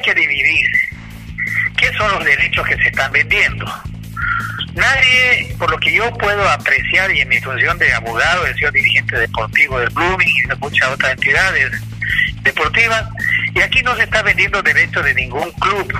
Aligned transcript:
hay 0.00 0.14
que 0.14 0.20
dividir 0.20 0.66
qué 1.76 1.92
son 1.96 2.10
los 2.12 2.24
derechos 2.24 2.66
que 2.66 2.76
se 2.76 2.88
están 2.88 3.12
vendiendo. 3.12 3.66
Nadie, 4.74 5.54
por 5.58 5.70
lo 5.70 5.78
que 5.78 5.92
yo 5.92 6.10
puedo 6.14 6.48
apreciar 6.48 7.10
y 7.10 7.20
en 7.20 7.28
mi 7.28 7.40
función 7.40 7.76
de 7.78 7.92
abogado, 7.92 8.46
he 8.46 8.54
sido 8.54 8.70
dirigente 8.70 9.18
deportivo 9.18 9.78
del 9.78 9.90
Blooming 9.90 10.28
y 10.44 10.48
de 10.48 10.54
muchas 10.56 10.88
otras 10.90 11.12
entidades 11.12 11.72
deportivas, 12.42 13.04
y 13.54 13.60
aquí 13.60 13.82
no 13.82 13.94
se 13.96 14.04
está 14.04 14.22
vendiendo 14.22 14.62
derechos 14.62 15.04
de 15.04 15.14
ningún 15.14 15.50
club. 15.52 15.92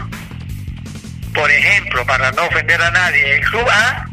Por 1.34 1.50
ejemplo, 1.50 2.04
para 2.06 2.32
no 2.32 2.46
ofender 2.46 2.80
a 2.80 2.90
nadie, 2.90 3.36
el 3.36 3.40
club 3.44 3.68
A 3.68 4.06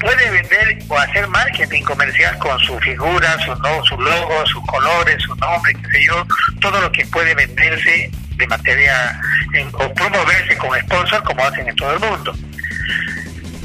puede 0.00 0.30
vender 0.30 0.78
o 0.88 0.96
hacer 0.96 1.26
marketing 1.28 1.82
comercial 1.82 2.38
con 2.38 2.58
su 2.60 2.78
figura, 2.78 3.36
su, 3.44 3.54
no, 3.56 3.84
su 3.84 4.00
logo, 4.00 4.46
sus 4.46 4.64
colores, 4.66 5.20
su 5.22 5.34
nombre, 5.36 5.74
qué 5.74 5.90
sé 5.90 6.06
yo, 6.06 6.26
todo 6.60 6.80
lo 6.80 6.92
que 6.92 7.04
puede 7.06 7.34
venderse 7.34 8.10
materia 8.48 9.20
o 9.72 9.94
promoverse 9.94 10.56
con 10.58 10.78
sponsor 10.80 11.22
como 11.24 11.44
hacen 11.44 11.68
en 11.68 11.76
todo 11.76 11.92
el 11.92 12.00
mundo. 12.00 12.34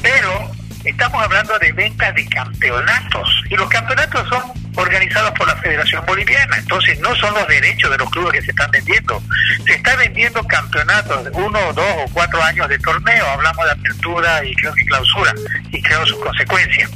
Pero 0.02 0.52
estamos 0.84 1.24
hablando 1.24 1.58
de 1.60 1.72
ventas 1.72 2.14
de 2.16 2.28
campeonatos 2.28 3.44
y 3.50 3.56
los 3.56 3.70
campeonatos 3.70 4.28
son 4.30 4.42
organizados 4.76 5.32
por 5.32 5.48
la 5.48 5.56
Federación 5.58 6.04
Boliviana, 6.06 6.58
entonces 6.58 7.00
no 7.00 7.16
son 7.16 7.34
los 7.34 7.48
derechos 7.48 7.92
de 7.92 7.98
los 7.98 8.10
clubes 8.10 8.34
que 8.34 8.42
se 8.42 8.52
están 8.52 8.72
vendiendo, 8.72 9.22
se 9.66 9.74
está 9.74 9.96
vendiendo 9.96 10.44
campeonatos 10.44 11.26
de 11.26 11.30
uno, 11.32 11.74
dos 11.74 11.86
o 12.06 12.06
cuatro 12.12 12.42
años 12.44 12.68
de 12.68 12.80
torneo, 12.80 13.26
hablamos 13.28 13.66
de 13.66 13.72
apertura 13.72 14.44
y 14.44 14.54
creo 14.56 14.74
que 14.74 14.86
clausura 14.86 15.34
y 15.72 15.82
creo 15.82 16.06
sus 16.06 16.18
consecuencias. 16.18 16.90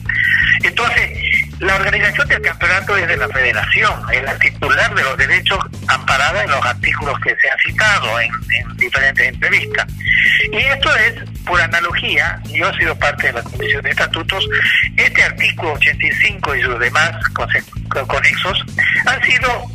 Entonces, 0.63 1.36
la 1.59 1.75
organización 1.75 2.27
del 2.27 2.41
campeonato 2.41 2.97
es 2.97 3.07
de 3.07 3.17
la 3.17 3.27
federación, 3.29 3.93
es 4.11 4.23
la 4.23 4.37
titular 4.37 4.93
de 4.93 5.03
los 5.03 5.17
derechos 5.17 5.59
amparada 5.87 6.43
en 6.43 6.51
los 6.51 6.63
artículos 6.63 7.19
que 7.21 7.35
se 7.35 7.49
han 7.49 7.57
citado 7.59 8.19
en, 8.19 8.31
diferentes 8.77 9.27
entrevistas. 9.27 9.87
Y 10.51 10.57
esto 10.57 10.95
es, 10.95 11.15
por 11.45 11.59
analogía, 11.59 12.39
yo 12.53 12.69
he 12.69 12.77
sido 12.77 12.97
parte 12.99 13.27
de 13.27 13.33
la 13.33 13.43
Comisión 13.43 13.81
de 13.81 13.89
Estatutos, 13.89 14.47
este 14.95 15.23
artículo 15.23 15.73
85 15.73 16.55
y 16.55 16.61
sus 16.61 16.79
demás 16.79 17.11
conexos 18.07 18.63
han 19.07 19.23
sido 19.23 19.65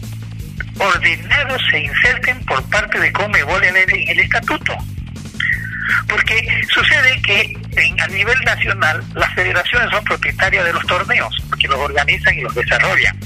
ordenados 0.79 1.63
se 1.71 1.81
inserten 1.81 2.45
por 2.45 2.63
parte 2.71 2.99
de 2.99 3.13
Comebol 3.13 3.63
en 3.65 3.77
el 3.77 4.21
estatuto. 4.21 4.77
Porque 6.09 6.65
sucede 6.73 7.21
que 7.23 7.62
en, 7.77 8.01
a 8.01 8.07
nivel 8.09 8.39
nacional 8.45 9.03
las 9.15 9.35
federaciones 9.35 9.91
son 9.91 10.05
propietarias 10.05 10.65
de 10.65 10.73
los 10.73 10.87
torneos, 10.87 11.35
porque 11.49 11.69
los 11.69 11.79
organizan 11.79 12.39
y 12.39 12.43
los 12.43 12.55
desarrollan. 12.55 13.17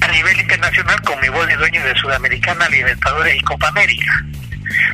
A 0.00 0.08
nivel 0.08 0.40
internacional, 0.40 1.00
Conmebol 1.02 1.50
es 1.50 1.58
dueño 1.58 1.84
de 1.84 1.94
Sudamericana, 1.96 2.68
Libertadores 2.68 3.36
y 3.36 3.40
Copa 3.40 3.68
América. 3.68 4.24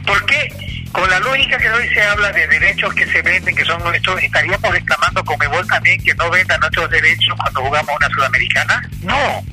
¿Por 0.06 0.24
qué? 0.26 0.48
Con 0.92 1.08
la 1.08 1.20
lógica 1.20 1.56
que 1.56 1.70
hoy 1.70 1.88
se 1.94 2.02
habla 2.02 2.32
de 2.32 2.46
derechos 2.48 2.92
que 2.94 3.06
se 3.06 3.22
venden, 3.22 3.54
que 3.54 3.64
son 3.64 3.82
nuestros, 3.82 4.20
¿estaríamos 4.22 4.70
reclamando 4.72 5.24
Conmebol 5.24 5.66
también 5.66 6.02
que 6.02 6.14
no 6.14 6.30
venda 6.30 6.58
nuestros 6.58 6.90
derechos 6.90 7.34
cuando 7.36 7.62
jugamos 7.62 7.96
una 7.96 8.08
Sudamericana? 8.08 8.88
No, 9.02 9.44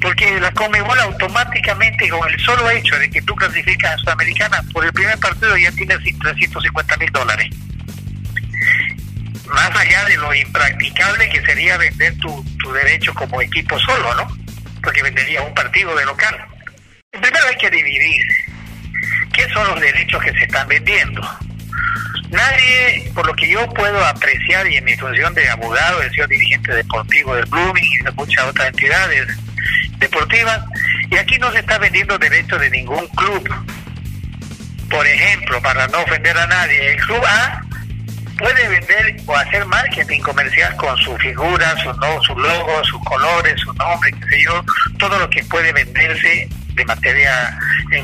porque 0.00 0.40
la 0.40 0.52
Comebol 0.52 0.98
automáticamente 1.00 2.08
con 2.08 2.28
el 2.28 2.38
solo 2.40 2.70
hecho 2.70 2.96
de 2.98 3.10
que 3.10 3.22
tú 3.22 3.34
clasificas 3.34 3.94
a 3.94 3.98
Sudamericana 3.98 4.62
por 4.72 4.84
el 4.84 4.92
primer 4.92 5.18
partido 5.18 5.56
ya 5.56 5.72
tienes 5.72 5.98
350 5.98 6.96
mil 6.96 7.10
dólares. 7.10 7.48
Más 9.52 9.76
allá 9.76 10.04
de 10.04 10.16
lo 10.16 10.34
impracticable 10.34 11.28
que 11.28 11.42
sería 11.42 11.76
vender 11.76 12.16
tu, 12.18 12.44
tu 12.58 12.72
derecho 12.72 13.12
como 13.14 13.42
equipo 13.42 13.78
solo, 13.80 14.14
¿no? 14.14 14.36
Porque 14.82 15.02
vendería 15.02 15.42
un 15.42 15.54
partido 15.54 15.94
de 15.96 16.04
local. 16.04 16.46
Primero 17.10 17.46
hay 17.48 17.56
que 17.56 17.70
dividir 17.70 18.22
qué 19.32 19.48
son 19.52 19.66
los 19.68 19.80
derechos 19.80 20.22
que 20.22 20.32
se 20.32 20.44
están 20.44 20.68
vendiendo. 20.68 21.20
Nadie, 22.30 23.10
por 23.12 23.26
lo 23.26 23.34
que 23.34 23.48
yo 23.48 23.68
puedo 23.70 24.04
apreciar 24.04 24.66
y 24.68 24.76
en 24.76 24.84
mi 24.84 24.96
función 24.96 25.34
de 25.34 25.48
abogado, 25.48 26.00
he 26.02 26.10
sido 26.10 26.28
dirigente 26.28 26.72
deportivo 26.72 27.34
del 27.34 27.46
Blooming 27.46 27.84
y 27.84 28.04
de 28.04 28.10
muchas 28.12 28.44
otras 28.44 28.68
entidades 28.68 29.26
deportivas 29.98 30.60
y 31.10 31.16
aquí 31.16 31.38
no 31.38 31.50
se 31.52 31.58
está 31.58 31.78
vendiendo 31.78 32.16
derechos 32.18 32.60
de 32.60 32.70
ningún 32.70 33.06
club. 33.08 33.48
Por 34.88 35.06
ejemplo, 35.06 35.60
para 35.60 35.88
no 35.88 36.02
ofender 36.02 36.36
a 36.38 36.46
nadie, 36.46 36.92
el 36.92 37.00
club 37.00 37.22
A 37.26 37.62
puede 38.40 38.68
vender 38.68 39.16
o 39.26 39.36
hacer 39.36 39.64
marketing 39.66 40.20
comercial 40.20 40.74
con 40.76 40.96
su 40.98 41.16
figura, 41.18 41.76
su, 41.82 41.92
no, 41.94 42.22
su 42.22 42.34
logo, 42.36 42.84
sus 42.84 43.04
colores, 43.04 43.60
su 43.60 43.72
nombre, 43.74 44.10
qué 44.12 44.36
sé 44.36 44.44
yo, 44.44 44.64
todo 44.98 45.18
lo 45.18 45.28
que 45.28 45.44
puede 45.44 45.72
venderse 45.72 46.48
de 46.74 46.84
materia 46.86 47.58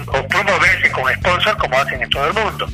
o 0.06 0.28
promoverse 0.28 0.91
con 0.91 1.12
sponsor 1.14 1.56
como 1.56 1.78
hacen 1.78 2.02
en 2.02 2.10
todo 2.10 2.26
el 2.28 2.34
mundo. 2.34 2.69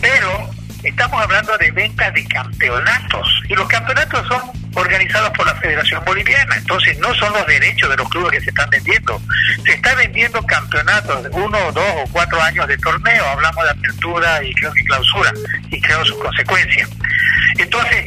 Pero 0.00 0.50
estamos 0.82 1.22
hablando 1.22 1.56
de 1.56 1.70
ventas 1.70 2.12
de 2.12 2.24
campeonatos 2.26 3.42
y 3.48 3.54
los 3.54 3.66
campeonatos 3.66 4.26
son 4.28 4.55
organizados 4.96 5.30
por 5.36 5.46
la 5.46 5.54
Federación 5.56 6.02
Boliviana. 6.04 6.56
Entonces 6.56 6.98
no 6.98 7.14
son 7.14 7.32
los 7.32 7.46
derechos 7.46 7.90
de 7.90 7.96
los 7.96 8.08
clubes 8.08 8.32
que 8.32 8.40
se 8.40 8.50
están 8.50 8.70
vendiendo. 8.70 9.20
Se 9.64 9.72
está 9.72 9.94
vendiendo 9.94 10.42
campeonatos 10.42 11.22
de 11.22 11.28
uno, 11.30 11.72
dos 11.72 11.84
o 11.96 12.04
cuatro 12.12 12.40
años 12.40 12.66
de 12.66 12.78
torneo. 12.78 13.24
Hablamos 13.26 13.62
de 13.64 13.70
apertura 13.70 14.42
y 14.42 14.54
creo 14.54 14.72
que 14.72 14.84
clausura 14.84 15.32
y 15.70 15.80
creo 15.80 16.04
sus 16.04 16.16
consecuencias. 16.16 16.88
Entonces, 17.58 18.06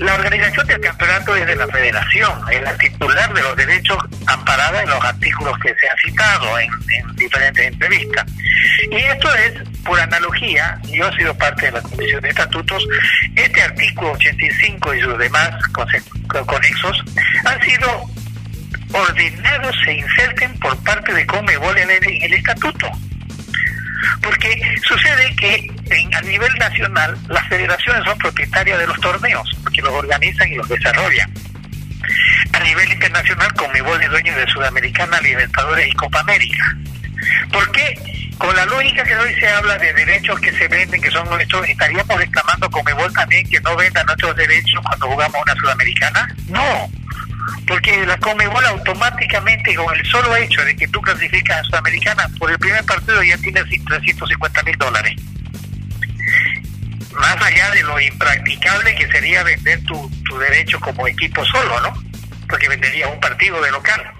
la 0.00 0.14
organización 0.14 0.66
del 0.66 0.80
campeonato 0.80 1.36
es 1.36 1.46
de 1.46 1.56
la 1.56 1.66
federación, 1.68 2.32
es 2.50 2.62
la 2.62 2.76
titular 2.78 3.34
de 3.34 3.42
los 3.42 3.54
derechos 3.54 3.98
amparada 4.26 4.82
en 4.82 4.88
los 4.88 5.04
artículos 5.04 5.58
que 5.58 5.74
se 5.74 5.88
han 5.88 5.96
citado 5.98 6.58
en, 6.58 6.70
en 6.96 7.16
diferentes 7.16 7.66
entrevistas. 7.66 8.24
Y 8.90 8.96
esto 8.96 9.34
es, 9.34 9.52
por 9.84 10.00
analogía, 10.00 10.80
yo 10.90 11.06
he 11.06 11.16
sido 11.16 11.36
parte 11.36 11.66
de 11.66 11.72
la 11.72 11.82
Comisión 11.82 12.22
de 12.22 12.30
Estatutos, 12.30 12.88
este 13.36 13.62
artículo 13.62 14.12
85 14.12 14.94
y 14.94 15.00
sus 15.02 15.18
demás 15.18 15.50
conexos 16.46 17.04
han 17.44 17.62
sido 17.62 18.10
ordenados 18.92 19.76
se 19.84 19.92
inserten 19.92 20.58
por 20.60 20.82
parte 20.82 21.12
de 21.12 21.26
Comebol 21.26 21.76
en 21.76 21.90
en 21.90 22.22
el 22.22 22.34
estatuto. 22.34 22.90
Porque 24.22 24.76
sucede 24.86 25.34
que 25.36 25.70
en, 25.90 26.14
a 26.14 26.20
nivel 26.22 26.52
nacional 26.58 27.16
las 27.28 27.48
federaciones 27.48 28.04
son 28.04 28.18
propietarias 28.18 28.78
de 28.78 28.86
los 28.86 29.00
torneos, 29.00 29.48
porque 29.62 29.82
los 29.82 29.92
organizan 29.92 30.48
y 30.48 30.56
los 30.56 30.68
desarrollan. 30.68 31.32
A 32.52 32.60
nivel 32.60 32.90
internacional, 32.90 33.52
Comebol 33.54 34.02
es 34.02 34.10
dueño 34.10 34.34
de 34.36 34.46
Sudamericana, 34.48 35.20
Libertadores 35.20 35.88
y 35.88 35.92
Copa 35.92 36.20
América. 36.20 36.64
¿Por 37.52 37.70
qué? 37.72 37.94
Con 38.38 38.54
la 38.56 38.64
lógica 38.66 39.04
que 39.04 39.14
hoy 39.16 39.34
se 39.38 39.48
habla 39.48 39.76
de 39.78 39.92
derechos 39.92 40.40
que 40.40 40.52
se 40.52 40.66
venden, 40.68 41.00
que 41.00 41.10
son 41.10 41.28
nuestros, 41.28 41.68
¿estaríamos 41.68 42.16
reclamando 42.16 42.70
Comebol 42.70 43.12
también 43.12 43.48
que 43.48 43.60
no 43.60 43.76
venda 43.76 44.02
nuestros 44.04 44.34
derechos 44.34 44.80
cuando 44.82 45.08
jugamos 45.08 45.42
una 45.42 45.54
Sudamericana? 45.54 46.34
No, 46.48 46.90
porque 47.66 48.04
la 48.06 48.18
Comebol 48.18 48.64
automáticamente 48.64 49.74
con 49.74 49.94
el 49.94 50.04
solo 50.06 50.34
hecho 50.36 50.64
de 50.64 50.76
que 50.76 50.88
tú 50.88 51.00
clasificas 51.00 51.60
a 51.60 51.64
Sudamericana 51.64 52.28
por 52.38 52.50
el 52.50 52.58
primer 52.58 52.84
partido 52.84 53.22
ya 53.22 53.36
tienes 53.38 53.64
350 53.86 54.62
mil 54.62 54.76
dólares. 54.76 55.14
Más 57.12 57.42
allá 57.42 57.70
de 57.70 57.82
lo 57.82 58.00
impracticable 58.00 58.94
que 58.94 59.10
sería 59.10 59.42
vender 59.42 59.82
tu, 59.84 60.10
tu 60.28 60.38
derecho 60.38 60.78
como 60.80 61.06
equipo 61.06 61.44
solo, 61.44 61.80
¿no? 61.80 61.92
Porque 62.48 62.68
vendería 62.68 63.08
un 63.08 63.20
partido 63.20 63.60
de 63.60 63.70
local. 63.70 64.19